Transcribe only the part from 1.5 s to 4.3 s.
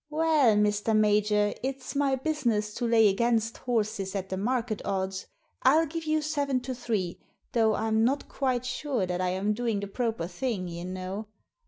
it's my business to lay against horses at